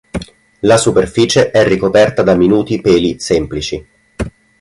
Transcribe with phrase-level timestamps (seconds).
[0.61, 3.85] La superficie è ricoperta da minuti peli semplici.